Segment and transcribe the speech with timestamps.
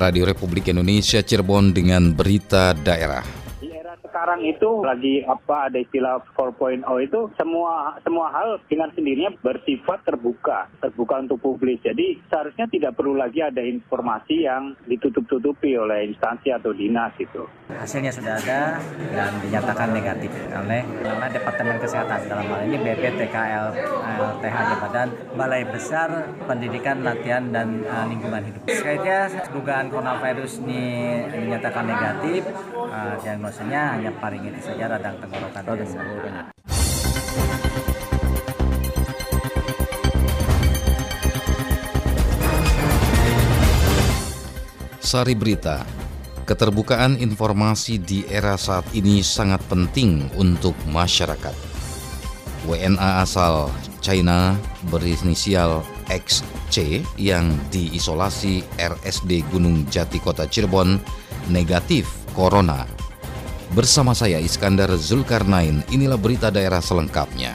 [0.00, 3.39] Radio Republik Indonesia Cirebon dengan berita daerah
[4.84, 11.38] lagi apa ada istilah 4.0 itu semua semua hal dengan sendirinya bersifat terbuka, terbuka untuk
[11.40, 11.82] publik.
[11.84, 17.46] Jadi seharusnya tidak perlu lagi ada informasi yang ditutup-tutupi oleh instansi atau dinas itu.
[17.70, 18.82] Hasilnya sudah ada
[19.14, 20.82] dan dinyatakan negatif oleh
[21.30, 23.66] Departemen Kesehatan dalam hal ini BPTKL
[24.18, 25.08] LTH Badan
[25.38, 26.10] Balai Besar
[26.44, 28.62] Pendidikan Latihan dan uh, Lingkungan Hidup.
[28.66, 30.84] Sekaitnya dugaan coronavirus ini
[31.30, 32.42] dinyatakan negatif,
[32.74, 35.98] uh, diagnosanya hanya paling itu saja radang tenggorokan biasa.
[45.02, 45.82] Sari Berita
[46.46, 51.54] Keterbukaan informasi di era saat ini sangat penting untuk masyarakat.
[52.66, 53.70] WNA asal
[54.02, 54.58] China
[54.90, 60.98] berinisial XC yang diisolasi RSD Gunung Jati Kota Cirebon
[61.54, 62.99] negatif corona
[63.70, 67.54] Bersama saya Iskandar Zulkarnain, inilah berita daerah selengkapnya.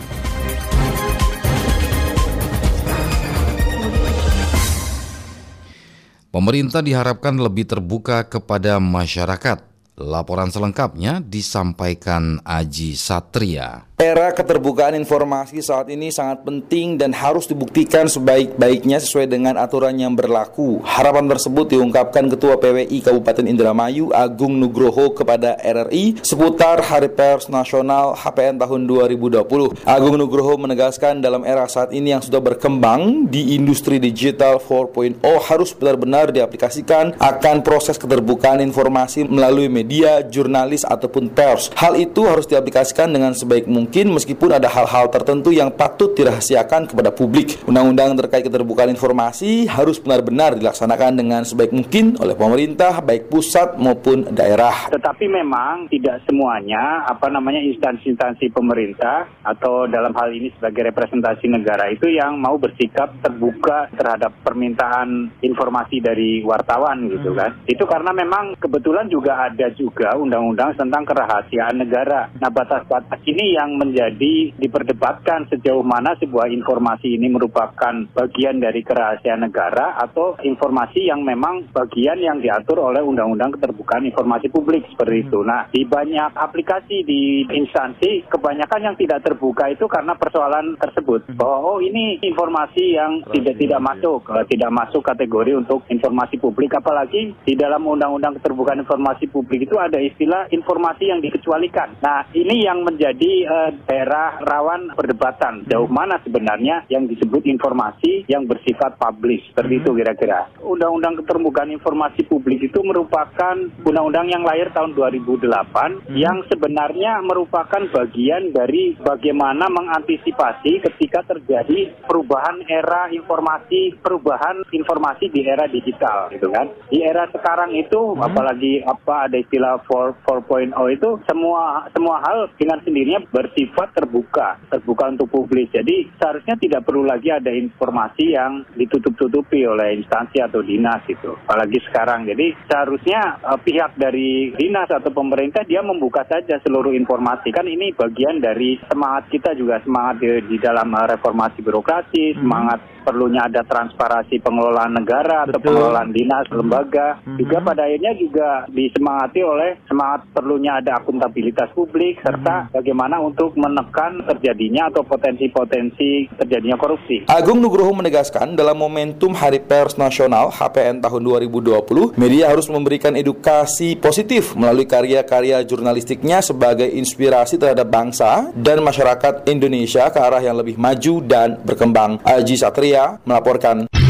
[6.31, 9.59] Pemerintah diharapkan lebih terbuka kepada masyarakat.
[9.99, 13.83] Laporan selengkapnya disampaikan Aji Satria.
[13.95, 20.11] Era keterbukaan informasi saat ini sangat penting dan harus dibuktikan sebaik-baiknya sesuai dengan aturan yang
[20.11, 20.83] berlaku.
[20.83, 28.19] Harapan tersebut diungkapkan Ketua PWI Kabupaten Indramayu Agung Nugroho kepada RRI seputar Hari Pers Nasional
[28.19, 29.87] HPN tahun 2020.
[29.87, 35.71] Agung Nugroho menegaskan dalam era saat ini yang sudah berkembang di industri digital 4.0 harus
[35.71, 41.71] benar-benar diaplikasikan akan proses keterbukaan informasi melalui media, jurnalis ataupun pers.
[41.79, 46.89] Hal itu harus diaplikasikan dengan sebaik mungkin mungkin meskipun ada hal-hal tertentu yang patut dirahasiakan
[46.89, 47.61] kepada publik.
[47.69, 54.33] Undang-undang terkait keterbukaan informasi harus benar-benar dilaksanakan dengan sebaik mungkin oleh pemerintah baik pusat maupun
[54.33, 54.89] daerah.
[54.89, 61.85] Tetapi memang tidak semuanya apa namanya instansi-instansi pemerintah atau dalam hal ini sebagai representasi negara
[61.93, 67.53] itu yang mau bersikap terbuka terhadap permintaan informasi dari wartawan gitu kan.
[67.69, 72.33] Itu karena memang kebetulan juga ada juga undang-undang tentang kerahasiaan negara.
[72.41, 79.43] Nah batas-batas ini yang menjadi diperdebatkan sejauh mana sebuah informasi ini merupakan bagian dari kerahasiaan
[79.45, 85.43] negara atau informasi yang memang bagian yang diatur oleh Undang-Undang Keterbukaan Informasi Publik seperti itu.
[85.43, 91.27] Nah, di banyak aplikasi di instansi kebanyakan yang tidak terbuka itu karena persoalan tersebut.
[91.35, 96.73] Bahwa oh ini informasi yang tidak tidak masuk eh, tidak masuk kategori untuk informasi publik.
[96.75, 101.97] Apalagi di dalam Undang-Undang Keterbukaan Informasi Publik itu ada istilah informasi yang dikecualikan.
[102.01, 105.65] Nah, ini yang menjadi uh, daerah rawan perdebatan.
[105.65, 109.41] Jauh mana sebenarnya yang disebut informasi yang bersifat publish.
[109.53, 109.97] Seperti itu hmm.
[110.03, 110.39] kira-kira.
[110.61, 116.15] Undang-Undang Keterbukaan Informasi Publik itu merupakan undang-undang yang lahir tahun 2008 hmm.
[116.19, 125.47] yang sebenarnya merupakan bagian dari bagaimana mengantisipasi ketika terjadi perubahan era informasi, perubahan informasi di
[125.47, 126.69] era digital gitu kan.
[126.91, 128.21] Di era sekarang itu hmm.
[128.21, 135.15] apalagi apa ada istilah 4.0 itu semua semua hal dengan sendirinya ber bersifat terbuka, terbuka
[135.15, 135.71] untuk publik.
[135.71, 141.31] Jadi seharusnya tidak perlu lagi ada informasi yang ditutup-tutupi oleh instansi atau dinas itu.
[141.47, 142.27] Apalagi sekarang.
[142.27, 147.55] Jadi seharusnya uh, pihak dari dinas atau pemerintah dia membuka saja seluruh informasi.
[147.55, 152.39] Kan ini bagian dari semangat kita juga semangat di, di dalam uh, reformasi birokrasi, hmm.
[152.43, 155.53] semangat perlunya ada transparansi pengelolaan negara Betul.
[155.53, 156.57] atau pengelolaan dinas, hmm.
[156.57, 157.07] lembaga.
[157.21, 157.37] Hmm.
[157.37, 162.71] Juga pada akhirnya juga disemangati oleh semangat perlunya ada akuntabilitas publik serta hmm.
[162.73, 167.29] bagaimana untuk untuk menekan terjadinya atau potensi-potensi terjadinya korupsi.
[167.29, 173.93] Agung Nugroho menegaskan dalam momentum Hari Pers Nasional HPN tahun 2020, media harus memberikan edukasi
[173.93, 180.81] positif melalui karya-karya jurnalistiknya sebagai inspirasi terhadap bangsa dan masyarakat Indonesia ke arah yang lebih
[180.81, 182.17] maju dan berkembang.
[182.25, 184.04] Aji Satria melaporkan.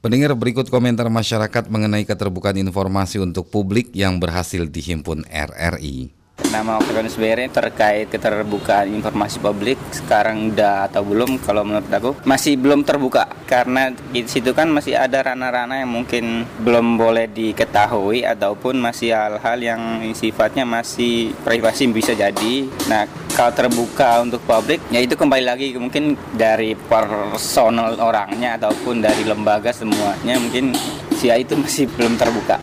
[0.00, 6.08] Pendengar berikut komentar masyarakat mengenai keterbukaan informasi untuk publik yang berhasil dihimpun RRI.
[6.48, 12.56] Nama Oktavianus BR terkait keterbukaan informasi publik sekarang udah atau belum kalau menurut aku masih
[12.56, 18.80] belum terbuka karena di situ kan masih ada ranah-ranah yang mungkin belum boleh diketahui ataupun
[18.80, 22.64] masih hal-hal yang sifatnya masih privasi bisa jadi.
[22.88, 23.04] Nah,
[23.34, 29.70] kalau terbuka untuk publik ya itu kembali lagi mungkin dari personal orangnya ataupun dari lembaga
[29.70, 30.74] semuanya mungkin
[31.20, 32.58] sia itu masih belum terbuka.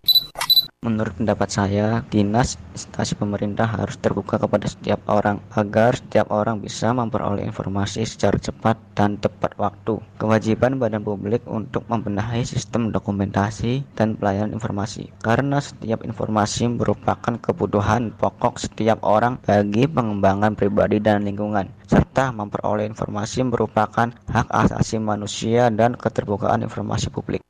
[0.87, 6.95] Menurut pendapat saya, dinas instansi pemerintah harus terbuka kepada setiap orang agar setiap orang bisa
[6.95, 9.99] memperoleh informasi secara cepat dan tepat waktu.
[10.15, 18.15] Kewajiban badan publik untuk membenahi sistem dokumentasi dan pelayanan informasi karena setiap informasi merupakan kebutuhan
[18.15, 25.67] pokok setiap orang bagi pengembangan pribadi dan lingkungan serta memperoleh informasi merupakan hak asasi manusia
[25.67, 27.43] dan keterbukaan informasi publik.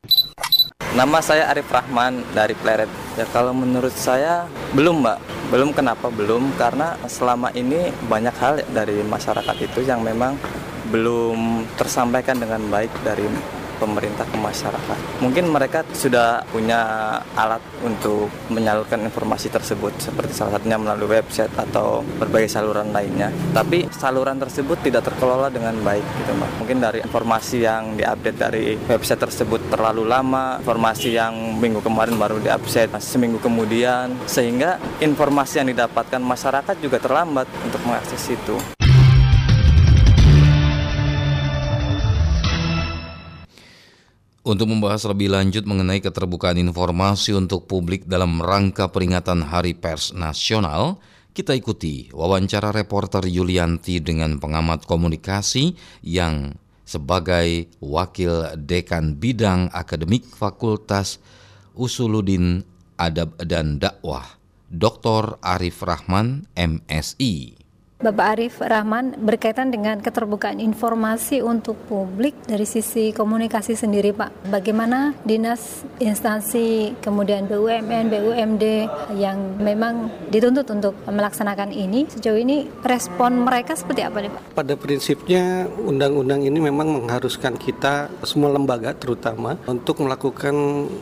[0.98, 2.90] Nama saya Arif Rahman dari Pleret.
[3.22, 5.22] Ya kalau menurut saya belum mbak,
[5.54, 10.34] belum kenapa belum karena selama ini banyak hal dari masyarakat itu yang memang
[10.90, 13.30] belum tersampaikan dengan baik dari
[13.78, 14.98] pemerintah ke masyarakat.
[15.24, 16.82] Mungkin mereka sudah punya
[17.38, 23.32] alat untuk menyalurkan informasi tersebut seperti salah satunya melalui website atau berbagai saluran lainnya.
[23.54, 26.52] Tapi saluran tersebut tidak terkelola dengan baik gitu Mbak.
[26.62, 32.42] Mungkin dari informasi yang diupdate dari website tersebut terlalu lama, informasi yang minggu kemarin baru
[32.42, 38.77] diupdate seminggu kemudian sehingga informasi yang didapatkan masyarakat juga terlambat untuk mengakses itu.
[44.48, 51.04] Untuk membahas lebih lanjut mengenai keterbukaan informasi untuk publik dalam rangka peringatan Hari Pers Nasional,
[51.36, 56.56] kita ikuti wawancara reporter Yulianti dengan pengamat komunikasi yang
[56.88, 61.20] sebagai wakil dekan bidang akademik Fakultas
[61.76, 62.64] Usuludin
[62.96, 64.40] Adab dan Dakwah,
[64.72, 65.44] Dr.
[65.44, 67.67] Arif Rahman, MSI.
[67.98, 74.54] Bapak Arif Rahman berkaitan dengan keterbukaan informasi untuk publik dari sisi komunikasi sendiri Pak.
[74.54, 78.66] Bagaimana dinas, instansi, kemudian BUMN, BUMD
[79.18, 84.42] yang memang dituntut untuk melaksanakan ini, sejauh ini respon mereka seperti apa nih Pak?
[84.54, 90.54] Pada prinsipnya undang-undang ini memang mengharuskan kita semua lembaga terutama untuk melakukan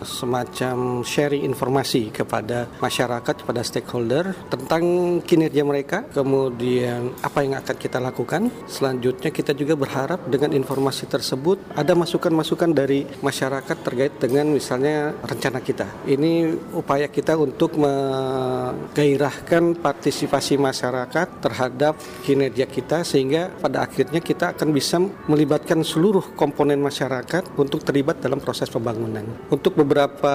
[0.08, 7.78] semacam sharing informasi kepada masyarakat, kepada stakeholder tentang kinerja mereka, kemudian kemudian apa yang akan
[7.82, 8.42] kita lakukan.
[8.70, 15.66] Selanjutnya kita juga berharap dengan informasi tersebut ada masukan-masukan dari masyarakat terkait dengan misalnya rencana
[15.66, 15.90] kita.
[16.06, 24.70] Ini upaya kita untuk menggairahkan partisipasi masyarakat terhadap kinerja kita sehingga pada akhirnya kita akan
[24.70, 29.26] bisa melibatkan seluruh komponen masyarakat untuk terlibat dalam proses pembangunan.
[29.50, 30.34] Untuk beberapa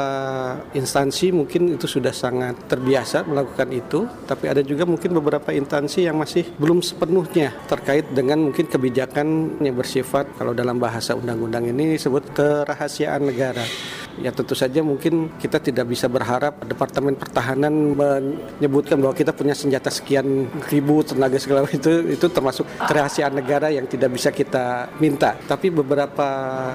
[0.75, 6.17] instansi mungkin itu sudah sangat terbiasa melakukan itu, tapi ada juga mungkin beberapa instansi yang
[6.17, 12.01] masih masih belum sepenuhnya terkait dengan mungkin kebijakan yang bersifat kalau dalam bahasa undang-undang ini
[12.01, 13.65] disebut kerahasiaan negara.
[14.21, 19.89] Ya tentu saja mungkin kita tidak bisa berharap Departemen Pertahanan menyebutkan bahwa kita punya senjata
[19.89, 25.41] sekian ribu tenaga segala itu itu termasuk kerahasiaan negara yang tidak bisa kita minta.
[25.41, 26.29] Tapi beberapa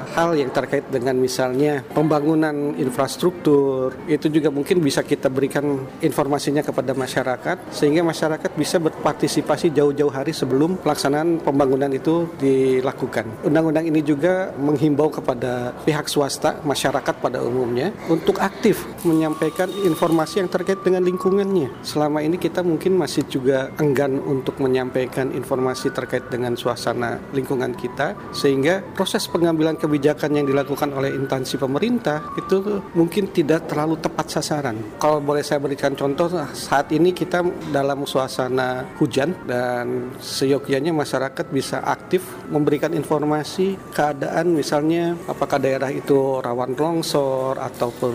[0.10, 6.98] hal yang terkait dengan misalnya pembangunan infrastruktur itu juga mungkin bisa kita berikan informasinya kepada
[6.98, 13.48] masyarakat sehingga masyarakat bisa berpartisipasi jauh-jauh hari sebelum pelaksanaan pembangunan itu dilakukan.
[13.48, 20.50] Undang-undang ini juga menghimbau kepada pihak swasta, masyarakat pada umumnya untuk aktif menyampaikan informasi yang
[20.52, 21.72] terkait dengan lingkungannya.
[21.86, 28.18] Selama ini kita mungkin masih juga enggan untuk menyampaikan informasi terkait dengan suasana lingkungan kita
[28.34, 34.98] sehingga proses pengambilan kebijakan yang dilakukan oleh instansi pemerintah itu mungkin tidak terlalu tepat sasaran.
[34.98, 41.80] Kalau boleh saya berikan contoh saat ini kita dalam suasana hujan dan seyogyanya masyarakat bisa
[41.86, 48.14] aktif memberikan informasi keadaan misalnya apakah daerah itu rawan longsor ataupun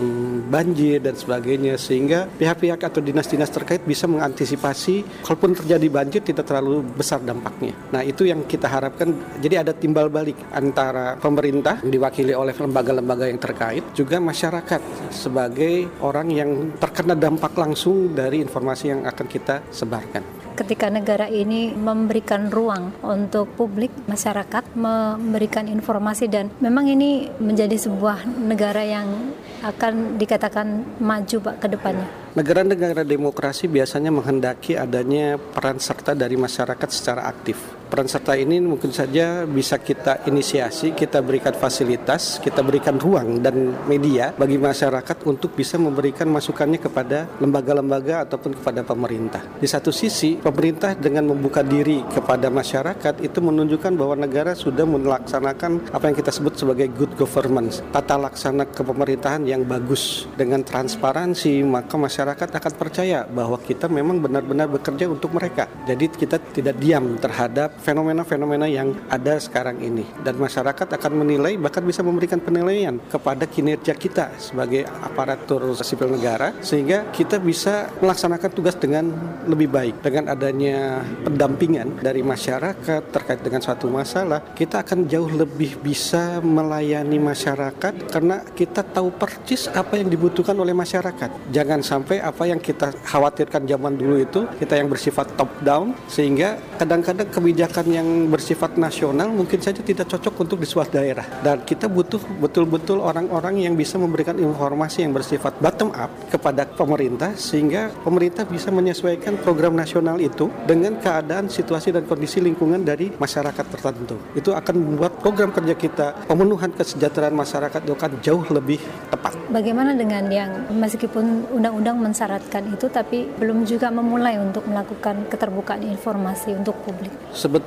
[0.51, 6.83] banjir dan sebagainya sehingga pihak-pihak atau dinas-dinas terkait bisa mengantisipasi kalaupun terjadi banjir tidak terlalu
[6.83, 7.71] besar dampaknya.
[7.95, 13.39] Nah, itu yang kita harapkan jadi ada timbal balik antara pemerintah diwakili oleh lembaga-lembaga yang
[13.39, 20.40] terkait juga masyarakat sebagai orang yang terkena dampak langsung dari informasi yang akan kita sebarkan
[20.53, 28.27] ketika negara ini memberikan ruang untuk publik masyarakat memberikan informasi dan memang ini menjadi sebuah
[28.27, 32.07] negara yang akan dikatakan maju Pak ke depannya.
[32.33, 38.95] Negara-negara demokrasi biasanya menghendaki adanya peran serta dari masyarakat secara aktif peran serta ini mungkin
[38.95, 45.51] saja bisa kita inisiasi, kita berikan fasilitas, kita berikan ruang dan media bagi masyarakat untuk
[45.59, 49.43] bisa memberikan masukannya kepada lembaga-lembaga ataupun kepada pemerintah.
[49.59, 55.91] Di satu sisi, pemerintah dengan membuka diri kepada masyarakat itu menunjukkan bahwa negara sudah melaksanakan
[55.91, 61.99] apa yang kita sebut sebagai good governance, tata laksana kepemerintahan yang bagus dengan transparansi, maka
[61.99, 65.67] masyarakat akan percaya bahwa kita memang benar-benar bekerja untuk mereka.
[65.83, 70.05] Jadi kita tidak diam terhadap fenomena-fenomena yang ada sekarang ini.
[70.21, 76.53] Dan masyarakat akan menilai bahkan bisa memberikan penilaian kepada kinerja kita sebagai aparatur sipil negara
[76.61, 79.09] sehingga kita bisa melaksanakan tugas dengan
[79.49, 80.05] lebih baik.
[80.05, 87.17] Dengan adanya pendampingan dari masyarakat terkait dengan suatu masalah kita akan jauh lebih bisa melayani
[87.17, 91.49] masyarakat karena kita tahu persis apa yang dibutuhkan oleh masyarakat.
[91.49, 96.61] Jangan sampai apa yang kita khawatirkan zaman dulu itu kita yang bersifat top down sehingga
[96.77, 101.87] kadang-kadang kebijakan yang bersifat nasional mungkin saja tidak cocok untuk di suatu daerah dan kita
[101.87, 108.43] butuh betul-betul orang-orang yang bisa memberikan informasi yang bersifat bottom up kepada pemerintah sehingga pemerintah
[108.43, 114.19] bisa menyesuaikan program nasional itu dengan keadaan situasi dan kondisi lingkungan dari masyarakat tertentu.
[114.35, 119.39] Itu akan membuat program kerja kita pemenuhan kesejahteraan masyarakat itu akan jauh lebih tepat.
[119.47, 126.55] Bagaimana dengan yang meskipun undang-undang mensyaratkan itu tapi belum juga memulai untuk melakukan keterbukaan informasi
[126.59, 127.11] untuk publik?
[127.31, 127.60] Sebetulnya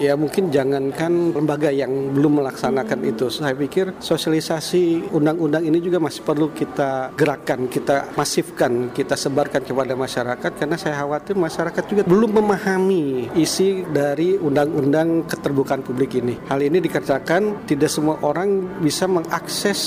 [0.00, 3.28] ya mungkin jangankan lembaga yang belum melaksanakan itu.
[3.28, 9.94] Saya pikir sosialisasi undang-undang ini juga masih perlu kita gerakan, kita masifkan, kita sebarkan kepada
[9.94, 16.38] masyarakat karena saya khawatir masyarakat juga belum memahami isi dari undang-undang keterbukaan publik ini.
[16.48, 19.80] Hal ini dikatakan tidak semua orang bisa mengakses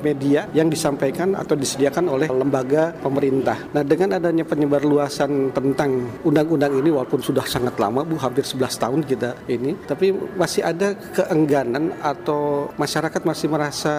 [0.00, 3.56] media yang disampaikan atau disediakan oleh lembaga pemerintah.
[3.74, 8.69] Nah, dengan adanya penyebar luasan tentang undang-undang ini walaupun sudah sangat lama Bu, hampir 11
[8.76, 13.94] tahun kita ini, tapi masih ada keengganan atau masyarakat masih merasa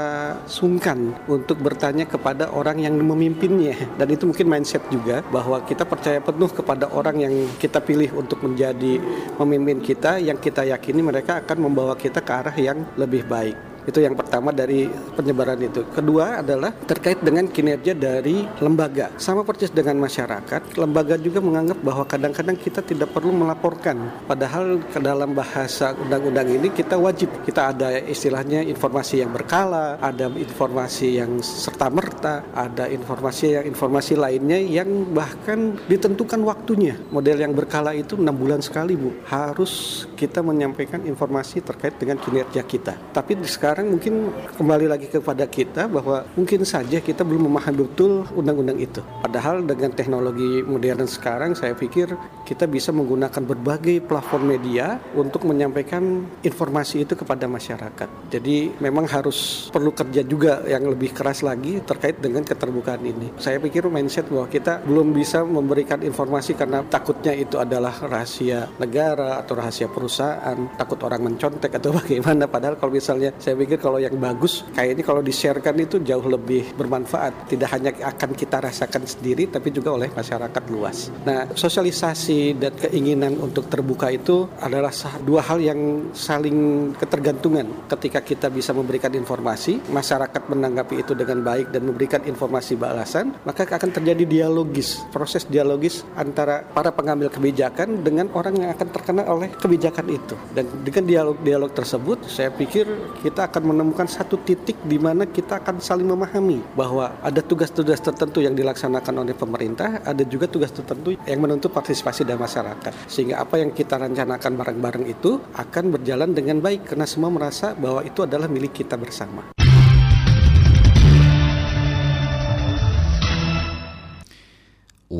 [0.45, 6.19] sungkan untuk bertanya kepada orang yang memimpinnya dan itu mungkin mindset juga bahwa kita percaya
[6.19, 8.99] penuh kepada orang yang kita pilih untuk menjadi
[9.39, 13.70] pemimpin kita yang kita yakini mereka akan membawa kita ke arah yang lebih baik.
[13.85, 15.81] Itu yang pertama dari penyebaran itu.
[15.89, 19.13] Kedua adalah terkait dengan kinerja dari lembaga.
[19.17, 24.25] Sama persis dengan masyarakat, lembaga juga menganggap bahwa kadang-kadang kita tidak perlu melaporkan.
[24.29, 27.29] Padahal ke dalam bahasa undang-undang ini kita wajib.
[27.41, 34.59] Kita ada istilahnya informasi yang berkala, ada informasi yang serta-merta, ada informasi yang informasi lainnya
[34.61, 36.95] yang bahkan ditentukan waktunya.
[37.09, 39.11] Model yang berkala itu enam bulan sekali, Bu.
[39.25, 42.93] Harus kita menyampaikan informasi terkait dengan kinerja kita.
[43.11, 48.27] Tapi sekarang sekarang mungkin kembali lagi kepada kita bahwa mungkin saja kita belum memahami betul
[48.35, 48.99] undang-undang itu.
[49.23, 52.11] Padahal dengan teknologi modern sekarang saya pikir
[52.43, 58.11] kita bisa menggunakan berbagai platform media untuk menyampaikan informasi itu kepada masyarakat.
[58.27, 63.39] Jadi memang harus perlu kerja juga yang lebih keras lagi terkait dengan keterbukaan ini.
[63.39, 69.39] Saya pikir mindset bahwa kita belum bisa memberikan informasi karena takutnya itu adalah rahasia negara
[69.39, 72.51] atau rahasia perusahaan, takut orang mencontek atau bagaimana.
[72.51, 76.73] Padahal kalau misalnya saya pikir kalau yang bagus kayak ini kalau di-sharekan itu jauh lebih
[76.73, 77.45] bermanfaat.
[77.45, 81.13] Tidak hanya akan kita rasakan sendiri tapi juga oleh masyarakat luas.
[81.21, 84.89] Nah, sosialisasi dan keinginan untuk terbuka itu adalah
[85.21, 87.85] dua hal yang saling ketergantungan.
[87.85, 93.67] Ketika kita bisa memberikan informasi, masyarakat menanggapi itu dengan baik dan memberikan informasi balasan, maka
[93.67, 99.51] akan terjadi dialogis, proses dialogis antara para pengambil kebijakan dengan orang yang akan terkena oleh
[99.53, 100.35] kebijakan itu.
[100.55, 102.87] Dan dengan dialog-dialog tersebut, saya pikir
[103.21, 108.39] kita akan menemukan satu titik di mana kita akan saling memahami bahwa ada tugas-tugas tertentu
[108.39, 113.11] yang dilaksanakan oleh pemerintah, ada juga tugas tertentu yang menuntut partisipasi dari masyarakat.
[113.11, 117.99] Sehingga apa yang kita rencanakan bareng-bareng itu akan berjalan dengan baik karena semua merasa bahwa
[118.07, 119.60] itu adalah milik kita bersama.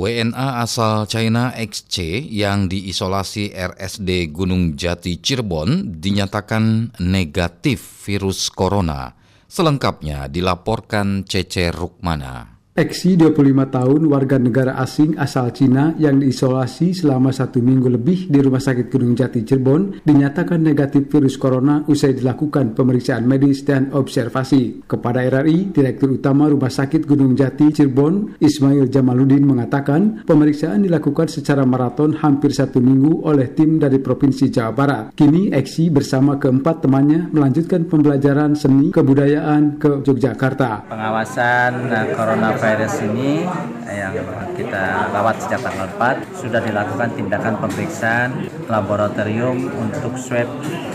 [0.01, 9.13] WNA asal China XC yang diisolasi RSD Gunung Jati Cirebon dinyatakan negatif virus corona.
[9.45, 12.50] Selengkapnya dilaporkan Cece Rukmana.
[12.71, 13.35] Eksi 25
[13.67, 18.87] tahun warga negara asing asal Cina yang diisolasi selama satu minggu lebih di Rumah Sakit
[18.87, 24.87] Gunung Jati Cirebon dinyatakan negatif virus corona usai dilakukan pemeriksaan medis dan observasi.
[24.87, 31.67] Kepada RRI, Direktur Utama Rumah Sakit Gunung Jati Cirebon, Ismail Jamaludin mengatakan pemeriksaan dilakukan secara
[31.67, 35.03] maraton hampir satu minggu oleh tim dari Provinsi Jawa Barat.
[35.11, 40.87] Kini Eksi bersama keempat temannya melanjutkan pembelajaran seni kebudayaan ke Yogyakarta.
[40.87, 43.41] Pengawasan eh, corona virus ini
[43.89, 44.13] yang
[44.53, 48.29] kita rawat sejak tanggal 4 sudah dilakukan tindakan pemeriksaan
[48.69, 50.45] laboratorium untuk swab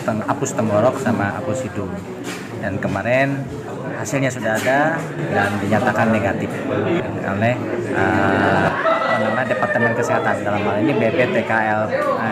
[0.07, 1.91] teng apus tenggorok sama apus hidung.
[2.63, 3.43] Dan kemarin
[3.99, 4.95] hasilnya sudah ada
[5.35, 6.49] dan dinyatakan negatif
[7.27, 7.55] oleh
[7.99, 8.71] uh,
[9.47, 11.81] Departemen Kesehatan dalam hal ini BPTKL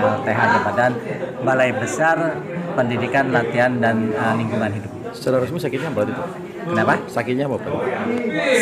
[0.03, 0.93] LTH Badan
[1.47, 2.19] Balai Besar
[2.75, 4.93] Pendidikan Latihan dan uh, Lingkungan Hidup.
[5.15, 6.15] Secara resmi sakitnya apa itu?
[6.65, 6.95] Kenapa?
[7.07, 7.57] Sakitnya apa?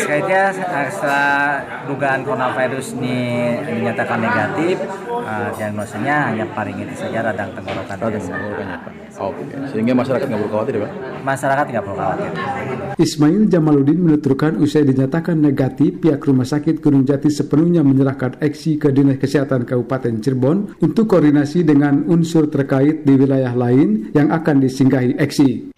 [0.03, 3.19] Sakitnya setelah dugaan coronavirus ini
[3.63, 4.75] dinyatakan negatif,
[5.07, 8.31] uh, diagnosanya hanya paling itu saja radang tenggorokan biasa.
[9.13, 10.91] Oke, sehingga masyarakat nggak perlu khawatir ya Pak?
[11.21, 12.29] Masyarakat nggak perlu khawatir.
[12.97, 18.89] Ismail Jamaluddin menuturkan usai dinyatakan negatif, pihak Rumah Sakit Gunung Jati sepenuhnya menyerahkan eksi ke
[18.89, 25.17] Dinas Kesehatan Kabupaten Cirebon untuk koordinasi dengan unsur terkait di wilayah lain yang akan disinggahi
[25.21, 25.72] eksi.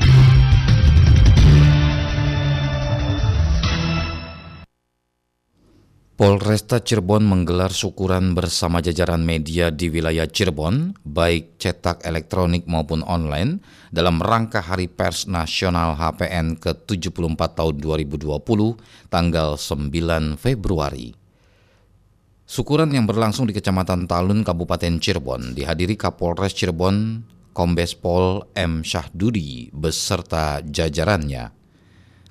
[6.16, 13.60] Polresta Cirebon menggelar syukuran bersama jajaran media di wilayah Cirebon, baik cetak elektronik maupun online,
[13.92, 18.32] dalam rangka Hari Pers Nasional HPN ke-74 tahun 2020,
[19.12, 21.12] tanggal 9 Februari.
[22.48, 28.88] Syukuran yang berlangsung di Kecamatan Talun, Kabupaten Cirebon, dihadiri Kapolres Cirebon, Kombes Pol M.
[28.88, 31.52] Syahdudi, beserta jajarannya.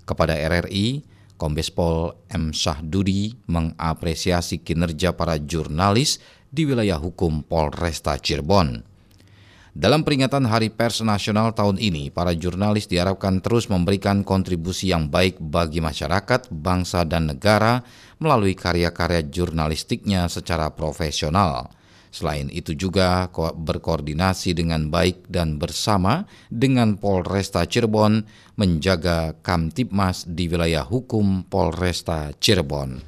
[0.08, 2.54] Kepada RRI, Kombes Pol M.
[2.54, 6.22] Syahdudi mengapresiasi kinerja para jurnalis
[6.54, 8.94] di wilayah hukum Polresta Cirebon.
[9.74, 15.42] Dalam peringatan Hari Pers Nasional tahun ini, para jurnalis diharapkan terus memberikan kontribusi yang baik
[15.42, 17.82] bagi masyarakat, bangsa, dan negara
[18.22, 21.74] melalui karya-karya jurnalistiknya secara profesional.
[22.14, 28.22] Selain itu juga berkoordinasi dengan baik dan bersama dengan Polresta Cirebon
[28.54, 33.02] menjaga Kamtipmas di wilayah hukum Polresta Cirebon.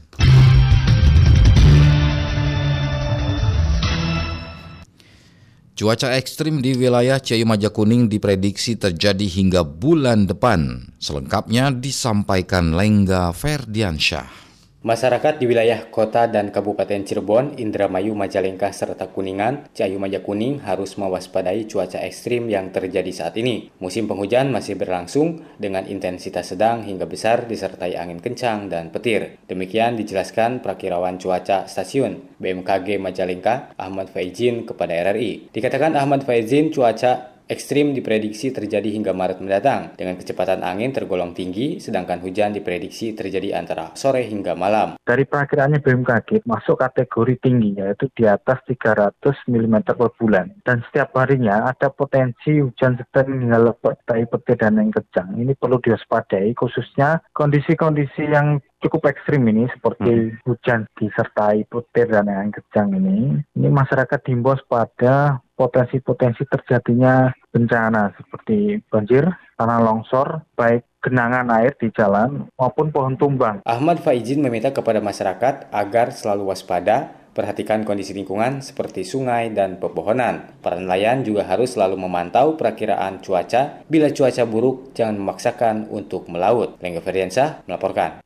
[5.76, 10.90] Cuaca ekstrim di wilayah Ciayu Majakuning diprediksi terjadi hingga bulan depan.
[10.98, 14.45] Selengkapnya disampaikan Lengga Ferdiansyah.
[14.86, 21.66] Masyarakat di wilayah kota dan kabupaten Cirebon, Indramayu, Majalengka, serta Kuningan, Ciayu Majakuning harus mewaspadai
[21.66, 23.74] cuaca ekstrim yang terjadi saat ini.
[23.82, 29.42] Musim penghujan masih berlangsung dengan intensitas sedang hingga besar disertai angin kencang dan petir.
[29.50, 35.50] Demikian dijelaskan prakirawan cuaca stasiun BMKG Majalengka, Ahmad Faizin kepada RRI.
[35.50, 41.78] Dikatakan Ahmad Faizin cuaca Ekstrim diprediksi terjadi hingga Maret mendatang, dengan kecepatan angin tergolong tinggi,
[41.78, 44.98] sedangkan hujan diprediksi terjadi antara sore hingga malam.
[45.06, 49.14] Dari perakiraannya BMKG, masuk kategori tinggi, yaitu di atas 300
[49.46, 50.58] mm per bulan.
[50.66, 55.38] Dan setiap harinya ada potensi hujan sedang hingga lebat, tai petir dan yang kejang.
[55.38, 60.50] Ini perlu diwaspadai, khususnya kondisi-kondisi yang cukup ekstrim ini seperti hmm.
[60.50, 68.78] hujan disertai petir dan angin kejang ini, ini masyarakat diimbau pada potensi-potensi terjadinya bencana seperti
[68.92, 69.24] banjir,
[69.56, 73.64] tanah longsor, baik genangan air di jalan maupun pohon tumbang.
[73.64, 80.56] Ahmad Faizin meminta kepada masyarakat agar selalu waspada Perhatikan kondisi lingkungan seperti sungai dan pepohonan.
[80.64, 83.84] Para nelayan juga harus selalu memantau perakiraan cuaca.
[83.92, 86.80] Bila cuaca buruk, jangan memaksakan untuk melaut.
[86.80, 88.24] Lengga Ferdiansyah melaporkan.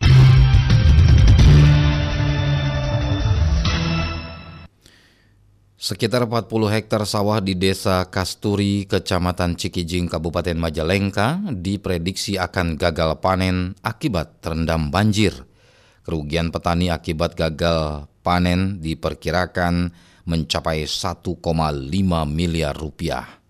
[5.80, 13.72] Sekitar 40 hektar sawah di Desa Kasturi, Kecamatan Cikijing, Kabupaten Majalengka diprediksi akan gagal panen
[13.80, 15.32] akibat terendam banjir.
[16.04, 19.88] Kerugian petani akibat gagal panen diperkirakan
[20.28, 21.40] mencapai 1,5
[22.28, 23.40] miliar rupiah.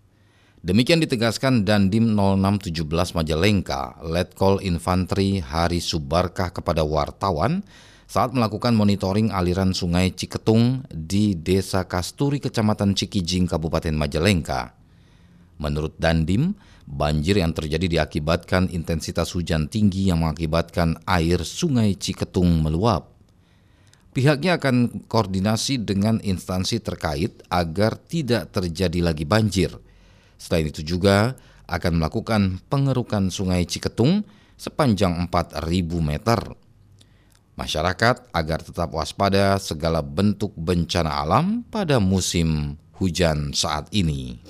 [0.63, 7.67] Demikian ditegaskan Dandim 0617 Majalengka, Letkol Infantri Hari Subarkah kepada wartawan
[8.11, 14.75] saat melakukan monitoring aliran sungai Ciketung di Desa Kasturi, Kecamatan Cikijing, Kabupaten Majalengka.
[15.63, 16.59] Menurut Dandim,
[16.91, 23.15] banjir yang terjadi diakibatkan intensitas hujan tinggi yang mengakibatkan air sungai Ciketung meluap.
[24.11, 29.71] Pihaknya akan koordinasi dengan instansi terkait agar tidak terjadi lagi banjir.
[30.35, 31.39] Selain itu juga
[31.71, 34.27] akan melakukan pengerukan sungai Ciketung
[34.59, 35.63] sepanjang 4.000
[36.03, 36.59] meter
[37.61, 44.41] masyarakat agar tetap waspada segala bentuk bencana alam pada musim hujan saat ini.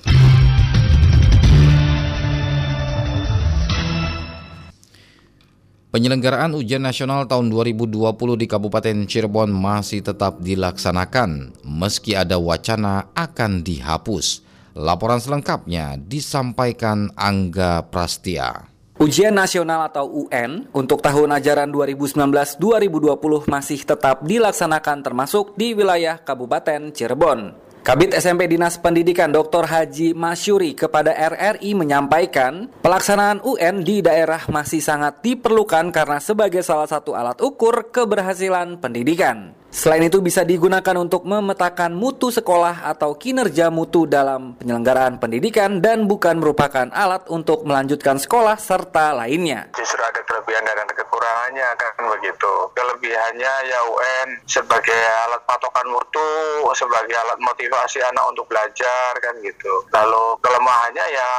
[5.91, 7.99] Penyelenggaraan ujian nasional tahun 2020
[8.39, 14.39] di Kabupaten Cirebon masih tetap dilaksanakan meski ada wacana akan dihapus.
[14.71, 18.70] Laporan selengkapnya disampaikan Angga Prastia.
[18.99, 26.91] Ujian nasional atau UN untuk tahun ajaran 2019-2020 masih tetap dilaksanakan termasuk di wilayah Kabupaten
[26.91, 27.71] Cirebon.
[27.81, 29.65] Kabit SMP Dinas Pendidikan Dr.
[29.65, 36.85] Haji Masyuri kepada RRI menyampaikan pelaksanaan UN di daerah masih sangat diperlukan karena sebagai salah
[36.85, 39.60] satu alat ukur keberhasilan pendidikan.
[39.71, 46.11] Selain itu bisa digunakan untuk memetakan mutu sekolah atau kinerja mutu dalam penyelenggaraan pendidikan dan
[46.11, 49.71] bukan merupakan alat untuk melanjutkan sekolah serta lainnya.
[49.71, 52.53] Justru ada kelebihan dan ada kekurangannya kan begitu.
[52.75, 56.29] Kelebihannya ya UN sebagai alat patokan mutu,
[56.75, 59.87] sebagai alat motivasi anak untuk belajar kan gitu.
[59.95, 61.31] Lalu kelemahannya ya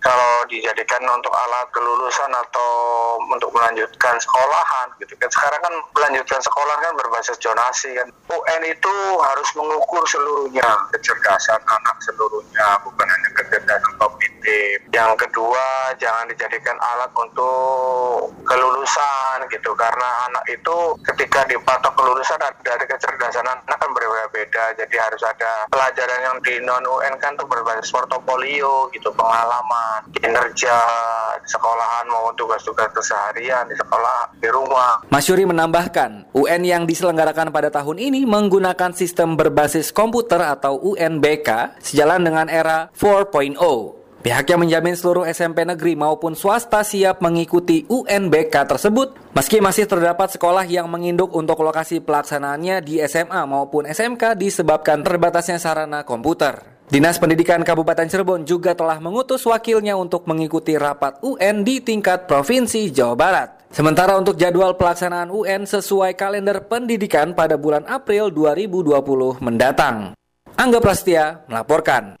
[0.00, 2.70] kalau dijadikan untuk alat kelulusan atau
[3.28, 5.28] untuk melanjutkan sekolahan gitu kan.
[5.28, 8.08] Sekarang kan melanjutkan sekolah kan berbasis zonasi kan.
[8.32, 10.64] UN itu harus mengukur seluruhnya
[10.96, 13.92] kecerdasan anak seluruhnya bukan hanya kecerdasan
[14.40, 20.78] kognitif yang kedua jangan dijadikan alat untuk kelulusan gitu karena anak itu
[21.12, 26.82] ketika dipatok kelulusan dari kecerdasan anak kan berbeda-beda jadi harus ada pelajaran yang di non
[26.88, 30.76] UN kan tuh berbasis portofolio gitu pengalaman kinerja
[31.44, 35.04] di sekolahan maupun tugas-tugas keseharian di sekolah di rumah.
[35.12, 41.80] Mas Yuri menambahkan, UN yang diselenggarakan pada tahun ini menggunakan sistem berbasis komputer atau UNBK
[41.80, 43.99] sejalan dengan era 4.0.
[44.20, 50.68] Pihaknya menjamin seluruh SMP negeri maupun swasta siap mengikuti UNBK tersebut, meski masih terdapat sekolah
[50.68, 56.84] yang menginduk untuk lokasi pelaksanaannya di SMA maupun SMK disebabkan terbatasnya sarana komputer.
[56.92, 62.92] Dinas Pendidikan Kabupaten Cirebon juga telah mengutus wakilnya untuk mengikuti rapat UN di tingkat Provinsi
[62.92, 63.48] Jawa Barat.
[63.72, 70.12] Sementara untuk jadwal pelaksanaan UN sesuai kalender pendidikan pada bulan April 2020 mendatang.
[70.60, 72.20] Angga Prastia melaporkan.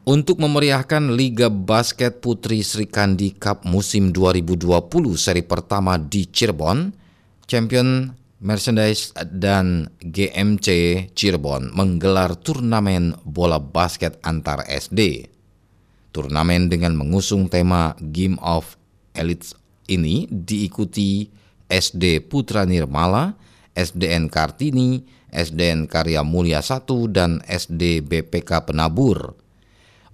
[0.00, 6.88] Untuk memeriahkan Liga Basket Putri Sri Kandi Cup musim 2020 seri pertama di Cirebon,
[7.44, 8.08] Champion
[8.40, 10.68] Merchandise dan GMC
[11.12, 15.28] Cirebon menggelar turnamen bola basket antar SD.
[16.16, 18.80] Turnamen dengan mengusung tema Game of
[19.12, 19.52] Elites
[19.92, 21.28] ini diikuti
[21.68, 23.36] SD Putra Nirmala,
[23.76, 29.39] SDN Kartini, SDN Karya Mulia 1, dan SD BPK Penabur.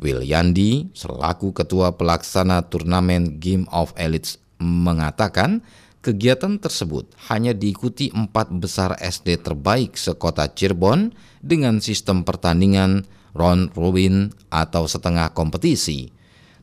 [0.03, 5.65] Yandi selaku ketua pelaksana turnamen Game of Elites mengatakan
[6.05, 14.33] kegiatan tersebut hanya diikuti empat besar SD terbaik sekota Cirebon dengan sistem pertandingan round robin
[14.53, 16.13] atau setengah kompetisi.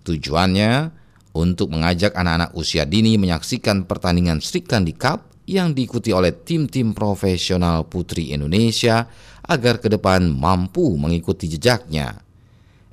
[0.06, 0.94] Tujuannya
[1.34, 7.84] untuk mengajak anak-anak usia dini menyaksikan pertandingan Sri Kandi Cup yang diikuti oleh tim-tim profesional
[7.90, 9.10] putri Indonesia
[9.44, 12.24] agar ke depan mampu mengikuti jejaknya.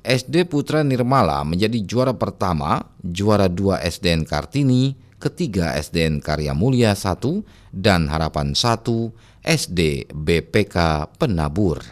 [0.01, 7.21] SD Putra Nirmala menjadi juara pertama, juara dua SDN Kartini, ketiga SDN Karya Mulia 1,
[7.69, 9.13] dan Harapan 1
[9.45, 11.85] SD BPK Penabur.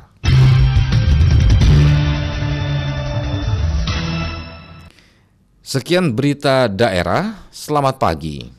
[5.62, 8.59] Sekian berita daerah, selamat pagi.